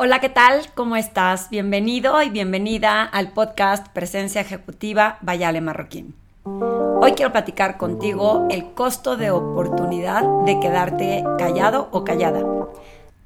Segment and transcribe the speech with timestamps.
[0.00, 0.72] Hola, ¿qué tal?
[0.76, 1.50] ¿Cómo estás?
[1.50, 6.14] Bienvenido y bienvenida al podcast Presencia Ejecutiva Vayale Marroquín.
[6.44, 12.44] Hoy quiero platicar contigo el costo de oportunidad de quedarte callado o callada.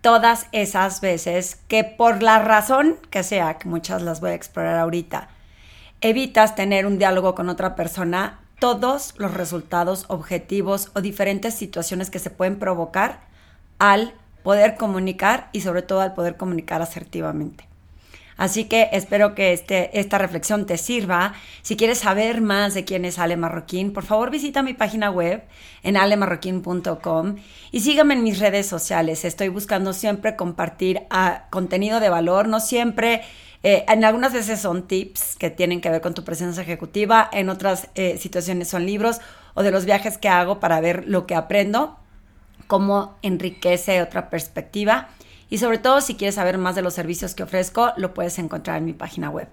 [0.01, 4.79] Todas esas veces que por la razón que sea, que muchas las voy a explorar
[4.79, 5.29] ahorita,
[6.01, 12.19] evitas tener un diálogo con otra persona, todos los resultados objetivos o diferentes situaciones que
[12.19, 13.21] se pueden provocar
[13.79, 17.73] al poder comunicar y sobre todo al poder comunicar asertivamente.
[18.37, 21.35] Así que espero que este, esta reflexión te sirva.
[21.63, 25.45] Si quieres saber más de quién es Ale Marroquín, por favor visita mi página web
[25.83, 27.37] en alemarroquín.com
[27.71, 29.25] y sígame en mis redes sociales.
[29.25, 33.23] Estoy buscando siempre compartir ah, contenido de valor, no siempre,
[33.63, 37.49] eh, en algunas veces son tips que tienen que ver con tu presencia ejecutiva, en
[37.49, 39.21] otras eh, situaciones son libros
[39.55, 42.02] o de los viajes que hago para ver lo que aprendo
[42.73, 45.09] cómo enriquece otra perspectiva.
[45.51, 48.79] Y sobre todo, si quieres saber más de los servicios que ofrezco, lo puedes encontrar
[48.79, 49.47] en mi página web.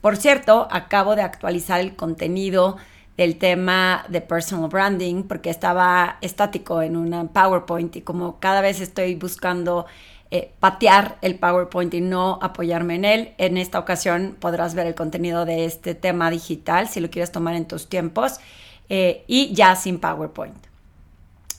[0.00, 2.76] Por cierto, acabo de actualizar el contenido
[3.16, 8.80] del tema de personal branding porque estaba estático en una PowerPoint y como cada vez
[8.80, 9.86] estoy buscando
[10.32, 14.96] eh, patear el PowerPoint y no apoyarme en él, en esta ocasión podrás ver el
[14.96, 18.40] contenido de este tema digital si lo quieres tomar en tus tiempos
[18.88, 20.73] eh, y ya sin PowerPoint.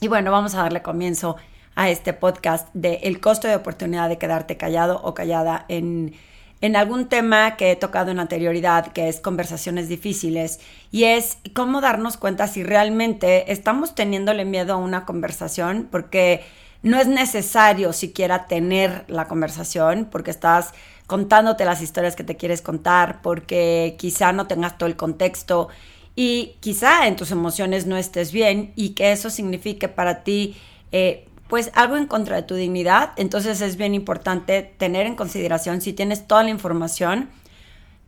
[0.00, 1.36] Y bueno, vamos a darle comienzo
[1.74, 6.14] a este podcast de el costo de oportunidad de quedarte callado o callada en,
[6.60, 11.80] en algún tema que he tocado en anterioridad, que es conversaciones difíciles, y es cómo
[11.80, 16.44] darnos cuenta si realmente estamos teniéndole miedo a una conversación, porque
[16.82, 20.72] no es necesario siquiera tener la conversación, porque estás
[21.06, 25.68] contándote las historias que te quieres contar, porque quizá no tengas todo el contexto
[26.16, 30.56] y quizá en tus emociones no estés bien y que eso signifique para ti
[30.90, 35.80] eh, pues algo en contra de tu dignidad, entonces es bien importante tener en consideración
[35.80, 37.28] si tienes toda la información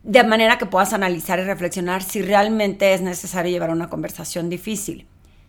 [0.03, 5.05] de manera que puedas analizar y reflexionar si realmente es necesario llevar una conversación difícil.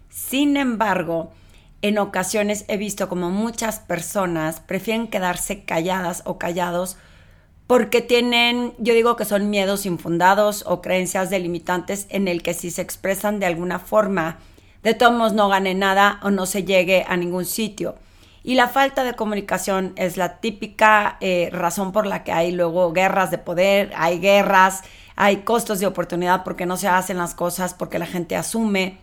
[0.08, 1.32] Sin embargo,
[1.82, 6.96] en ocasiones he visto como muchas personas prefieren quedarse calladas o callados
[7.70, 12.72] porque tienen, yo digo que son miedos infundados o creencias delimitantes en el que si
[12.72, 14.38] se expresan de alguna forma,
[14.82, 17.94] de todos modos no gane nada o no se llegue a ningún sitio.
[18.42, 22.92] Y la falta de comunicación es la típica eh, razón por la que hay luego
[22.92, 24.82] guerras de poder, hay guerras,
[25.14, 28.98] hay costos de oportunidad porque no se hacen las cosas, porque la gente asume,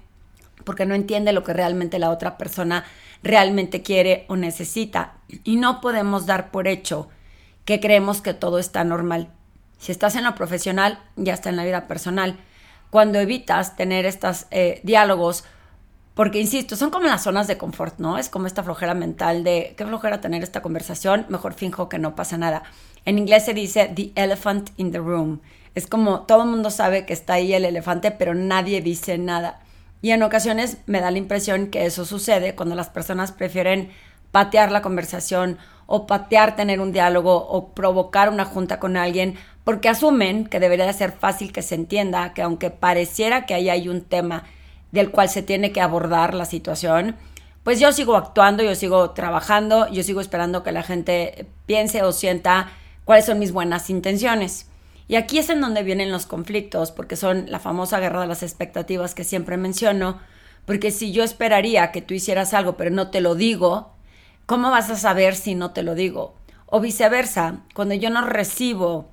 [0.66, 2.84] porque no entiende lo que realmente la otra persona
[3.24, 5.14] realmente quiere o necesita.
[5.46, 7.08] Y no podemos dar por hecho
[7.68, 9.28] que creemos que todo está normal.
[9.78, 12.40] Si estás en lo profesional, ya está en la vida personal.
[12.90, 15.44] Cuando evitas tener estos eh, diálogos,
[16.14, 18.18] porque insisto, son como las zonas de confort, ¿no?
[18.18, 22.16] Es como esta flojera mental de qué flojera tener esta conversación, mejor finjo que no
[22.16, 22.64] pasa nada.
[23.04, 25.42] En inglés se dice the elephant in the room.
[25.76, 29.60] Es como todo el mundo sabe que está ahí el elefante, pero nadie dice nada.
[30.02, 33.92] Y en ocasiones me da la impresión que eso sucede cuando las personas prefieren
[34.32, 35.58] patear la conversación
[35.88, 40.92] o patear tener un diálogo o provocar una junta con alguien porque asumen que debería
[40.94, 44.44] ser fácil que se entienda que aunque pareciera que ahí hay un tema
[44.92, 47.16] del cual se tiene que abordar la situación,
[47.64, 52.14] pues yo sigo actuando, yo sigo trabajando, yo sigo esperando que la gente piense o
[52.14, 52.70] sienta
[53.04, 54.70] cuáles son mis buenas intenciones.
[55.10, 58.44] Y aquí es en donde vienen los conflictos, porque son la famosa guerra de las
[58.44, 60.20] expectativas que siempre menciono,
[60.66, 63.97] porque si yo esperaría que tú hicieras algo pero no te lo digo,
[64.48, 66.34] ¿cómo vas a saber si no te lo digo?
[66.66, 69.10] O viceversa, cuando yo no recibo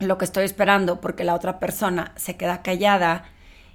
[0.00, 3.24] lo que estoy esperando porque la otra persona se queda callada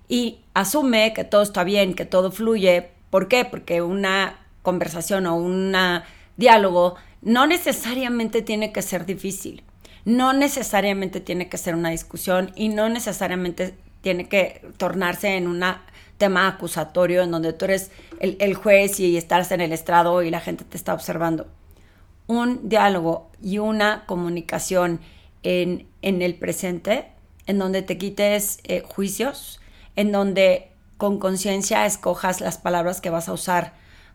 [0.09, 2.91] y asume que todo está bien, que todo fluye.
[3.09, 3.46] ¿Por qué?
[3.46, 5.74] Porque una conversación o un
[6.35, 9.64] diálogo no necesariamente tiene que ser difícil,
[10.03, 15.84] no necesariamente tiene que ser una discusión y no necesariamente tiene que tornarse en una
[16.17, 20.39] tema acusatorio en donde tú eres el, juez y estás en el estrado y la
[20.39, 21.47] gente te está observando.
[22.28, 24.99] Un diálogo y una comunicación
[25.43, 27.08] en, el presente,
[27.46, 29.61] en donde te quites eh, juicios,
[29.96, 33.73] en donde con conciencia escojas las palabras que vas a usar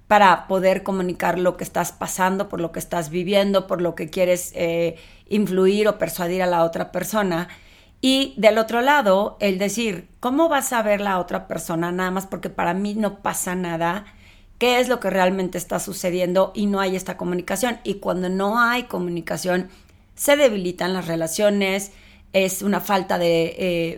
[0.08, 4.10] para poder comunicar lo que estás pasando, por lo que estás viviendo, por lo que
[4.10, 4.96] quieres eh,
[5.28, 7.48] influir o persuadir a la otra persona
[8.04, 12.26] y del otro lado, el decir, ¿cómo vas a ver la otra persona nada más
[12.26, 14.06] porque para mí no pasa nada?
[14.58, 16.50] ¿Qué es lo que realmente está sucediendo?
[16.52, 17.78] Y no hay esta comunicación.
[17.84, 19.68] Y cuando no hay comunicación,
[20.16, 21.92] se debilitan las relaciones,
[22.32, 23.54] es una falta de,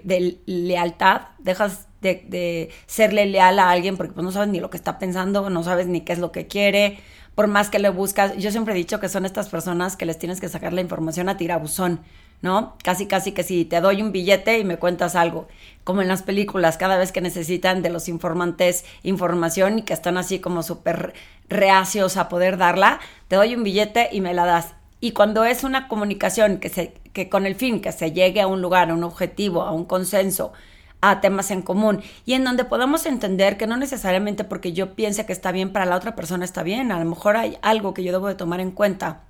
[0.06, 4.76] eh, lealtad, dejas de, serle leal a alguien porque pues, no sabes ni lo que
[4.76, 6.98] está pensando, no sabes ni qué es lo que quiere,
[7.34, 10.18] por más que le buscas, yo siempre he dicho que son estas personas que les
[10.18, 12.00] tienes que sacar la información a tirabuzón,
[12.44, 12.76] ¿no?
[12.84, 15.48] Casi, casi que si te doy un billete y me cuentas algo,
[15.82, 20.18] como en las películas, cada vez que necesitan de los informantes información y que están
[20.18, 21.14] así como súper
[21.48, 24.74] reacios a poder darla, te doy un billete y me la das.
[25.00, 28.46] Y cuando es una comunicación que, se, que con el fin que se llegue a
[28.46, 30.52] un lugar, a un objetivo, a un consenso,
[31.00, 35.24] a temas en común y en donde podamos entender que no necesariamente porque yo piense
[35.24, 38.04] que está bien para la otra persona está bien, a lo mejor hay algo que
[38.04, 39.22] yo debo de tomar en cuenta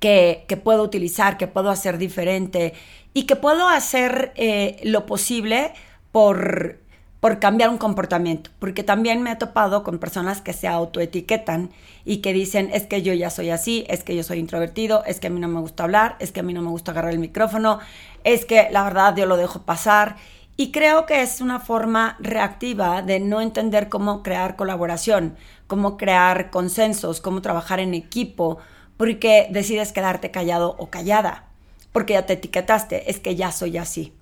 [0.00, 2.74] que, puedo utilizar, que puedo hacer diferente
[3.14, 5.72] y que puedo hacer eh, lo posible
[6.12, 6.78] por,
[7.20, 11.70] por cambiar un comportamiento, porque también me he topado con personas que se autoetiquetan
[12.04, 15.18] y que dicen, es que yo ya soy así, es que yo soy introvertido, es
[15.18, 17.12] que a mí no me gusta hablar, es que a mí no me gusta agarrar
[17.12, 17.80] el micrófono,
[18.24, 20.16] es que la verdad yo lo dejo pasar
[20.58, 26.50] y creo que es una forma reactiva de no entender cómo crear colaboración, cómo crear
[26.50, 28.58] consensos, cómo trabajar en equipo,
[28.96, 31.44] porque decides quedarte callado o callada,
[31.92, 34.12] porque ya te etiquetaste, es que ya soy así.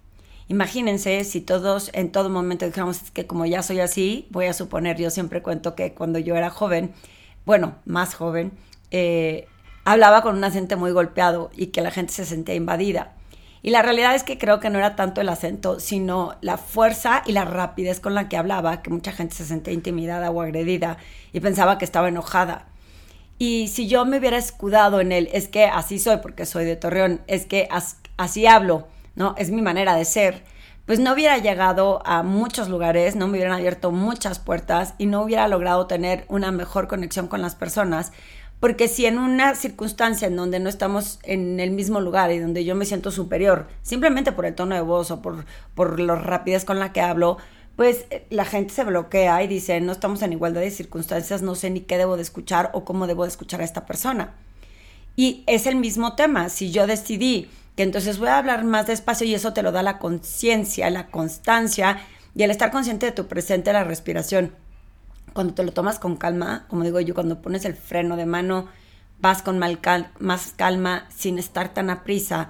[0.49, 4.99] Imagínense si todos en todo momento dijéramos que como ya soy así, voy a suponer,
[4.99, 6.93] yo siempre cuento que cuando yo era joven,
[7.47, 8.53] bueno, más joven,
[8.91, 9.49] eh,
[9.85, 13.12] hablaba con un acento muy golpeado y que la gente se sentía invadida.
[13.62, 17.23] Y la realidad es que creo que no era tanto el acento, sino la fuerza
[17.25, 20.99] y la rapidez con la que hablaba, que mucha gente se sentía intimidada o agredida
[21.32, 22.67] y pensaba que estaba enojada.
[23.38, 26.76] Y si yo me hubiera escudado en él, es que así soy porque soy de
[26.76, 27.69] Torreón, es que
[28.16, 28.86] así hablo,
[29.16, 29.34] ¿no?
[29.38, 30.42] Es mi manera de ser.
[30.86, 35.22] Pues no hubiera llegado a muchos lugares, no me hubieran abierto muchas puertas y no
[35.22, 38.12] hubiera logrado tener una mejor conexión con las personas
[38.64, 42.64] porque si en una circunstancia en donde no estamos en el mismo lugar y donde
[42.64, 45.44] yo me siento superior, simplemente por el tono de voz o por,
[45.75, 47.37] por la rapidez con la que hablo,
[47.76, 51.55] pues eh, la gente se bloquea y dice, no estamos en igualdad de circunstancias, no
[51.55, 54.35] sé ni qué debo de escuchar o cómo debo de escuchar a esta persona.
[55.17, 59.26] Y es el mismo tema, si yo decidí que entonces voy a hablar más despacio
[59.26, 61.99] y eso te lo da la conciencia, la constancia
[62.35, 64.53] y el estar consciente de tu presente, la respiración
[65.35, 68.69] cuando te lo tomas con calma, como digo yo, cuando pones el freno de mano,
[69.21, 72.49] vas con más calma, sin estar tan a prisa,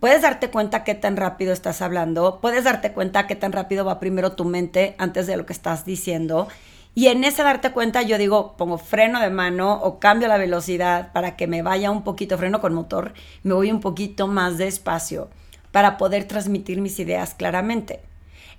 [0.00, 4.00] puedes darte cuenta qué tan rápido estás hablando, puedes darte cuenta qué tan rápido va
[4.00, 6.48] primero tu mente antes de lo que estás diciendo.
[6.94, 11.12] Y en ese darte cuenta yo digo, pongo freno de mano o cambio la velocidad
[11.12, 15.28] para que me vaya un poquito, freno con motor, me voy un poquito más despacio
[15.70, 18.00] para poder transmitir mis ideas claramente.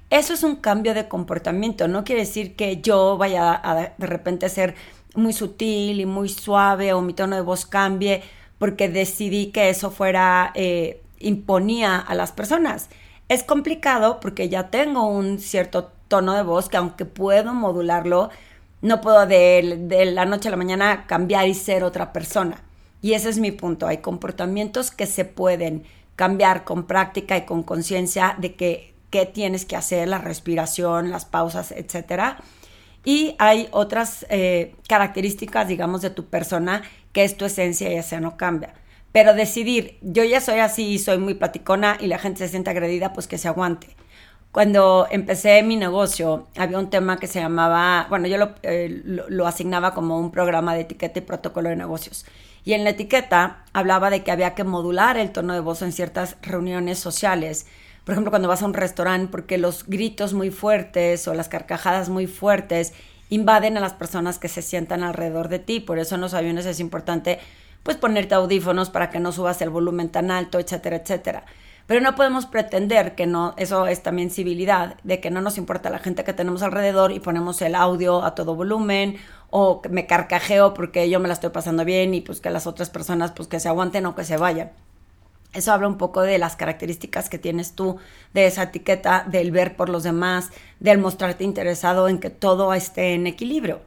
[0.10, 1.88] Eso es un cambio de comportamiento.
[1.88, 4.76] No quiere decir que yo vaya a de repente ser
[5.16, 8.24] muy sutil y muy suave o mi tono de voz cambie
[8.58, 12.90] porque decidí que eso fuera, eh, imponía a las personas.
[13.28, 18.30] Es complicado porque ya tengo un cierto tono de voz que aunque puedo modularlo,
[18.82, 22.62] no puedo de, la noche a la mañana cambiar y ser otra persona.
[23.02, 23.88] Y ese es mi punto.
[23.88, 25.84] Hay comportamientos que se pueden
[26.16, 31.26] cambiar con práctica y con conciencia de que qué tienes que hacer, la respiración, las
[31.26, 32.38] pausas, etcétera.
[33.06, 36.84] Y hay otras eh, características, digamos, de tu persona
[37.14, 38.74] que es tu esencia y esa no cambia.
[39.12, 42.70] Pero decidir, yo ya soy así y soy muy platicona y la gente se siente
[42.70, 43.96] agredida, pues que se aguante.
[44.52, 49.48] Cuando empecé mi negocio, había un tema que se llamaba, bueno, yo lo, eh, lo
[49.48, 52.26] asignaba como un programa de etiqueta y protocolo de negocios.
[52.66, 55.92] Y en la etiqueta hablaba de que había que modular el tono de voz en
[55.92, 57.68] ciertas reuniones sociales
[58.10, 62.10] por ejemplo, cuando vas a un restaurante, porque los gritos muy fuertes o las carcajadas
[62.10, 62.92] muy fuertes
[63.30, 65.80] invaden a las personas que se sientan alrededor de ti.
[65.80, 67.38] Por eso en los aviones es importante
[67.84, 71.46] pues ponerte audífonos para que no subas el volumen tan alto, etcétera, etcétera.
[71.90, 75.90] Pero no podemos pretender que no, eso es también civilidad, de que no nos importa
[75.90, 79.18] la gente que tenemos alrededor y ponemos el audio a todo volumen
[79.50, 82.92] o me carcajeo porque yo me la estoy pasando bien y pues que las otras
[82.92, 84.72] personas pues que se aguanten o que se vayan.
[85.52, 87.98] Eso habla un poco de las características que tienes tú,
[88.36, 93.16] de esa etiqueta, del ver por los demás, del mostrarte interesado en que todo esté
[93.16, 93.82] en equilibrio.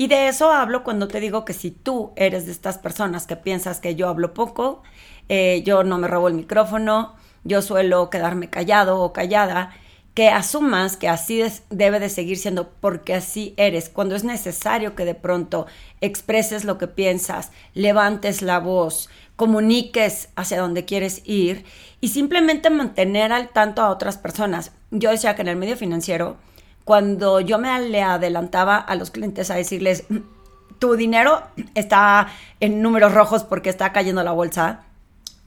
[0.00, 3.36] Y de eso hablo cuando te digo que si tú eres de estas personas que
[3.36, 4.82] piensas que yo hablo poco,
[5.28, 7.14] eh, yo no me robo el micrófono,
[7.44, 9.74] yo suelo quedarme callado o callada,
[10.14, 13.90] que asumas que así debe de seguir siendo porque así eres.
[13.90, 15.66] Cuando es necesario que de pronto
[16.00, 21.66] expreses lo que piensas, levantes la voz, comuniques hacia dónde quieres ir
[22.00, 24.72] y simplemente mantener al tanto a otras personas.
[24.90, 26.38] Yo decía que en el medio financiero,
[26.84, 30.04] cuando yo me le adelantaba a los clientes a decirles,
[30.78, 31.42] tu dinero
[31.74, 32.28] está
[32.60, 34.84] en números rojos porque está cayendo la bolsa,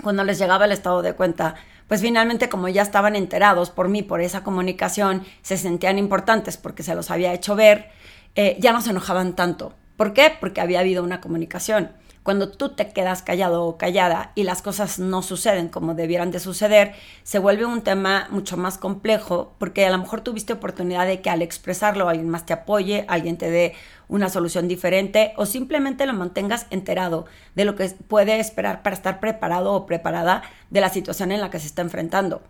[0.01, 1.55] cuando les llegaba el estado de cuenta,
[1.87, 6.83] pues finalmente como ya estaban enterados por mí, por esa comunicación, se sentían importantes porque
[6.83, 7.89] se los había hecho ver,
[8.35, 10.31] eh, ya no se enojaban tanto ¿Por qué?
[10.39, 11.91] Porque había habido una comunicación.
[12.23, 16.39] Cuando tú te quedas callado o callada y las cosas no suceden como debieran de
[16.39, 21.21] suceder, se vuelve un tema mucho más complejo porque a lo mejor tuviste oportunidad de
[21.21, 23.75] que al expresarlo alguien más te apoye, alguien te dé
[24.07, 27.25] una solución diferente o simplemente lo mantengas enterado
[27.55, 31.49] de lo que puede esperar para estar preparado o preparada de la situación en la
[31.49, 32.41] que se está enfrentando.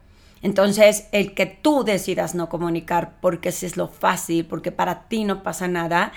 [0.43, 5.41] Entonces, el que tú decidas no comunicar porque es lo fácil, porque para ti no
[5.41, 6.11] pasa nada,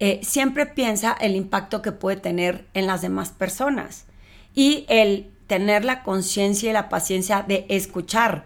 [0.00, 4.06] eh, siempre piensa el impacto que puede tener en las demás personas
[4.54, 8.44] y el tener la conciencia y la paciencia de escuchar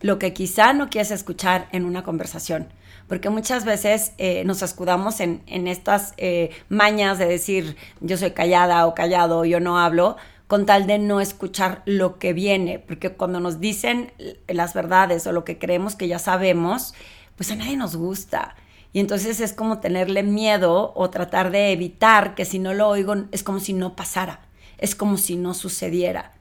[0.00, 2.68] lo que quizá no quieres escuchar en una conversación.
[3.08, 8.86] Porque muchas veces eh, nos escudamos en, estas eh, mañas de decir yo soy callada
[8.86, 12.78] o callado, yo no hablo, con tal de no escuchar lo que viene.
[12.78, 14.12] Porque cuando nos dicen
[14.48, 16.94] las verdades o lo que creemos que ya sabemos,
[17.36, 18.54] pues a nadie nos gusta.
[18.92, 23.14] Y entonces es como tenerle miedo o tratar de evitar que si no lo oigo
[23.32, 24.40] es como si no pasara,
[24.78, 26.32] es como si no sucediera.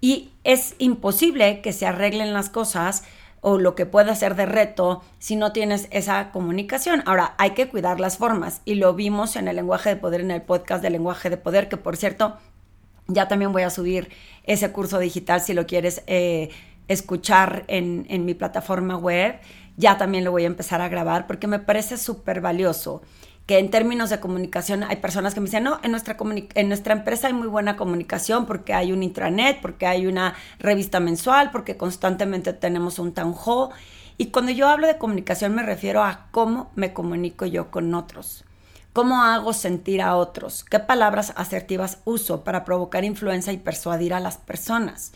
[0.00, 3.04] Y es imposible que se arreglen las cosas
[3.40, 7.02] o lo que pueda ser de reto si no tienes esa comunicación.
[7.06, 10.30] Ahora, hay que cuidar las formas y lo vimos en el lenguaje de poder, en
[10.30, 12.36] el podcast de lenguaje de poder, que por cierto,
[13.06, 14.10] ya también voy a subir
[14.44, 16.50] ese curso digital si lo quieres eh,
[16.88, 19.36] escuchar en, en mi plataforma web
[19.76, 23.02] ya también lo voy a empezar a grabar porque me parece súper valioso
[23.46, 26.16] que en términos de comunicación hay personas que me dicen, no, en nuestra,
[26.54, 30.98] en nuestra empresa hay muy buena comunicación porque hay un intranet, porque hay una revista
[30.98, 33.68] mensual, porque constantemente tenemos un town hall.
[34.16, 38.44] Y cuando yo hablo de comunicación me refiero a cómo me comunico yo con otros,
[38.94, 44.20] cómo hago sentir a otros, qué palabras asertivas uso para provocar influencia y persuadir a
[44.20, 45.12] las personas.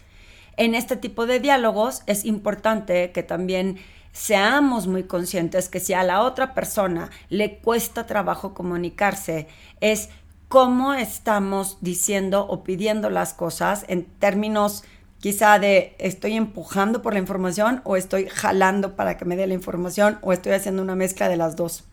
[0.58, 3.78] En este tipo de diálogos es importante que también
[4.18, 9.46] seamos muy conscientes que si a la otra persona le cuesta trabajo comunicarse,
[9.80, 10.08] es
[10.48, 14.82] cómo estamos diciendo o pidiendo las cosas en términos
[15.20, 19.54] quizá de estoy empujando por la información o estoy jalando para que me dé la
[19.54, 21.84] información o estoy haciendo una mezcla de las dos.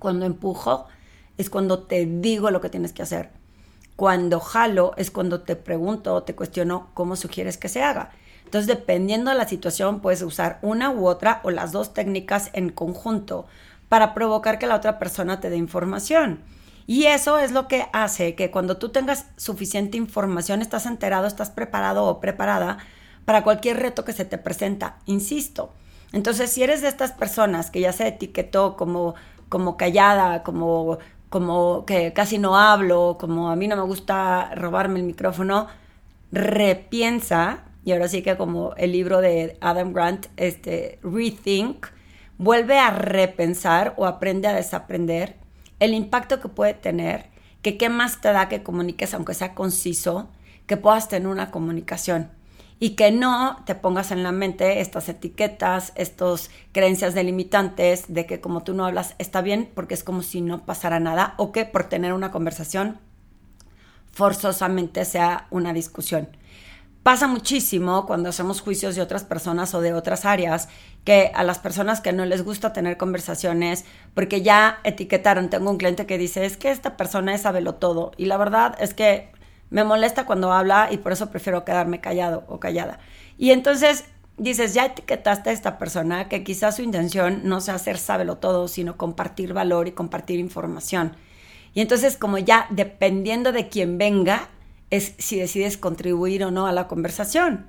[0.00, 0.86] Cuando empujo
[1.38, 3.30] es cuando te digo lo que tienes que hacer.
[3.94, 8.10] Cuando jalo es cuando te pregunto o te cuestiono cómo sugieres que se haga.
[8.44, 12.70] Entonces, dependiendo de la situación, puedes usar una u otra o las dos técnicas en
[12.70, 13.46] conjunto
[13.88, 16.40] para provocar que la otra persona te dé información.
[16.86, 21.50] Y eso es lo que hace que cuando tú tengas suficiente información, estás enterado, estás
[21.50, 22.78] preparado o preparada
[23.24, 25.72] para cualquier reto que se te presenta, insisto.
[26.12, 29.14] Entonces, si eres de estas personas que ya se etiquetó como,
[29.48, 30.98] como callada, como,
[31.30, 35.68] como que casi no hablo, como a mí no me gusta robarme el micrófono,
[36.30, 41.86] repiensa y ahora sí que como el libro de Adam Grant, este, Rethink,
[42.38, 45.36] vuelve a repensar o aprende a desaprender
[45.80, 47.26] el impacto que puede tener,
[47.62, 50.28] que qué más te da que comuniques, aunque sea conciso,
[50.66, 52.30] que puedas tener una comunicación
[52.80, 58.40] y que no te pongas en la mente estas etiquetas, estas creencias delimitantes de que
[58.40, 61.64] como tú no hablas está bien porque es como si no pasara nada o que
[61.64, 62.98] por tener una conversación
[64.12, 66.28] forzosamente sea una discusión.
[67.04, 70.70] Pasa muchísimo cuando hacemos juicios de otras personas o de otras áreas,
[71.04, 73.84] que a las personas que no les gusta tener conversaciones,
[74.14, 78.12] porque ya etiquetaron, tengo un cliente que dice, es que esta persona es sabelo todo,
[78.16, 79.28] y la verdad es que
[79.68, 83.00] me molesta cuando habla y por eso prefiero quedarme callado o callada.
[83.36, 84.06] Y entonces
[84.38, 88.66] dices, ya etiquetaste a esta persona que quizás su intención no sea hacer sábelo todo,
[88.66, 91.14] sino compartir valor y compartir información.
[91.74, 94.48] Y entonces como ya dependiendo de quién venga,
[94.90, 97.66] es si decides contribuir o no a la conversación.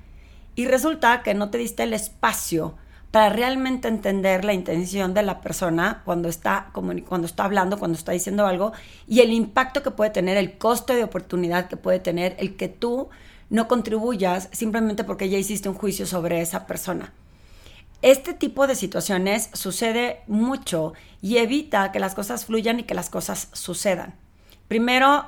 [0.55, 2.75] Y resulta que no te diste el espacio
[3.11, 8.11] para realmente entender la intención de la persona cuando está, cuando está hablando, cuando está
[8.11, 8.73] diciendo algo,
[9.07, 12.67] y el impacto que puede tener, el costo de oportunidad que puede tener el que
[12.67, 13.09] tú
[13.49, 17.13] no contribuyas simplemente porque ya hiciste un juicio sobre esa persona.
[18.01, 23.09] Este tipo de situaciones sucede mucho y evita que las cosas fluyan y que las
[23.09, 24.15] cosas sucedan.
[24.67, 25.25] Primero,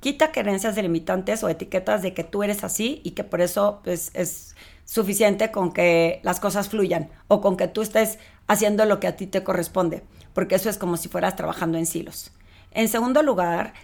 [0.00, 4.10] quita creencias delimitantes o etiquetas de que tú eres así y que por eso pues,
[4.14, 9.06] es suficiente con que las cosas fluyan o con que tú estés haciendo lo que
[9.06, 10.02] a ti te corresponde,
[10.32, 12.32] porque eso es como si fueras trabajando en silos.
[12.72, 13.74] En segundo lugar,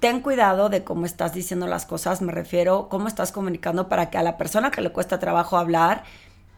[0.00, 4.18] ten cuidado de cómo estás diciendo las cosas, me refiero cómo estás comunicando para que
[4.18, 6.04] a la persona que le cuesta trabajo hablar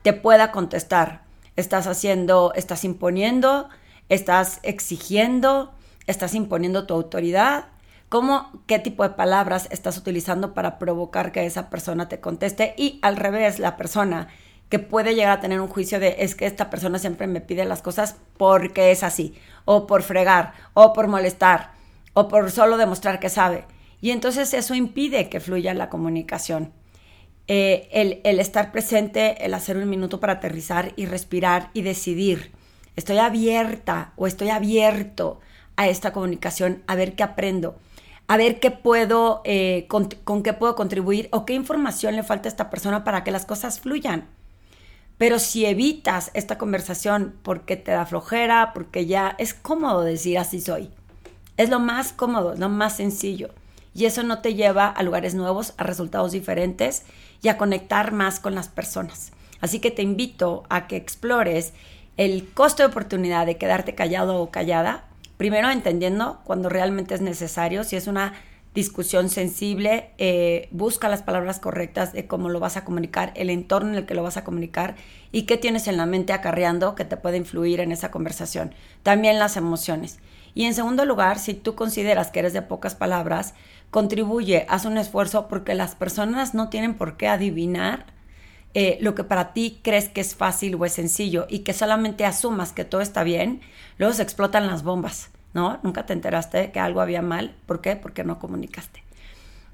[0.02, 1.23] te pueda contestar.
[1.54, 3.69] Estás haciendo, estás imponiendo,
[4.09, 5.73] estás exigiendo,
[6.07, 7.66] estás imponiendo tu autoridad
[8.12, 12.99] cómo, qué tipo de palabras estás utilizando para provocar que esa persona te conteste y
[13.00, 14.28] al revés, la persona
[14.69, 17.64] que puede llegar a tener un juicio de es que esta persona siempre me pide
[17.64, 21.71] las cosas porque es así, o por fregar, o por molestar,
[22.12, 23.64] o por solo demostrar que sabe.
[24.02, 26.71] Y entonces eso impide que fluya la comunicación.
[27.49, 32.52] Eh, el, el estar presente, el hacer un minuto para aterrizar y respirar y decidir,
[32.95, 35.40] estoy abierta o estoy abierto
[35.76, 37.78] a esta comunicación, a ver qué aprendo,
[38.32, 42.48] a ver qué puedo, eh, con, con, qué puedo contribuir o qué información le falta
[42.48, 44.26] a esta persona para que las cosas fluyan.
[45.18, 50.62] Pero si evitas esta conversación porque te da flojera, porque ya es cómodo decir así
[50.62, 50.88] soy,
[51.58, 53.50] es lo más cómodo, lo más sencillo.
[53.92, 57.02] Y eso no te lleva a lugares nuevos, a resultados diferentes
[57.42, 59.32] y a conectar más con las personas.
[59.60, 61.74] Así que te invito a que explores
[62.16, 65.04] el costo de oportunidad de quedarte callado o callada,
[65.42, 68.34] primero entendiendo cuando realmente es necesario, si es una
[68.76, 73.88] discusión sensible, eh, busca las palabras correctas de cómo lo vas a comunicar, el entorno
[73.88, 74.94] en el que lo vas a comunicar
[75.32, 78.72] y qué tienes en la mente acarreando que te puede influir en esa conversación.
[79.02, 80.20] También las emociones.
[80.54, 83.54] Y en segundo lugar, si tú consideras que eres de pocas palabras,
[83.90, 88.06] contribuye, haz un esfuerzo porque las personas no tienen por qué adivinar
[88.75, 92.25] eh, lo que para ti crees que es fácil o es sencillo y que solamente
[92.25, 93.61] asumas que todo está bien,
[93.99, 95.78] luego se explotan las bombas, ¿no?
[95.82, 97.54] Nunca te enteraste que algo había mal.
[97.66, 97.97] ¿Por qué?
[97.97, 99.02] Porque no comunicaste.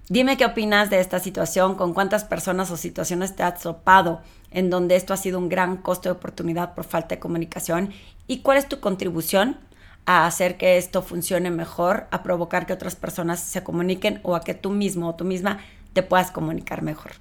[0.08, 4.70] Dime qué opinas de esta situación, con cuántas personas o situaciones te has topado en
[4.70, 7.92] donde esto ha sido un gran costo de oportunidad por falta de comunicación
[8.26, 9.58] y cuál es tu contribución
[10.06, 14.40] a hacer que esto funcione mejor, a provocar que otras personas se comuniquen o a
[14.40, 15.58] que tú mismo o tú misma
[15.92, 17.12] te puedas comunicar mejor.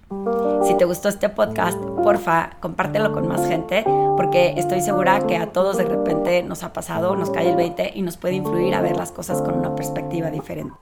[0.64, 3.84] Si te gustó este podcast, porfa, compártelo con más gente,
[4.16, 7.94] porque estoy segura que a todos de repente nos ha pasado, nos cae el 20
[7.96, 10.76] y nos puede influir a ver las cosas con una perspectiva diferente.